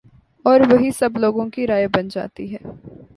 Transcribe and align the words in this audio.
اور 0.45 0.59
وہی 0.71 0.89
سب 0.91 1.17
لوگوں 1.17 1.47
کی 1.49 1.67
رائے 1.67 1.87
بن 1.95 2.07
جاتی 2.07 2.53